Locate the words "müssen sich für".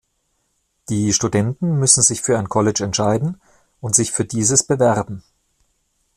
1.77-2.39